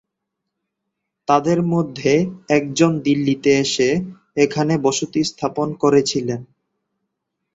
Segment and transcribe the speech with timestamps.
[1.27, 2.13] তাদের মধ্যে
[2.49, 3.89] একজন দিল্লিতে এসে
[4.37, 6.27] এখানে বসতি স্থাপন করেছিল।